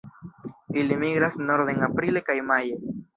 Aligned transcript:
Ili 0.83 0.95
migras 1.03 1.37
norden 1.49 1.83
aprile 1.89 2.25
kaj 2.31 2.39
maje. 2.49 2.81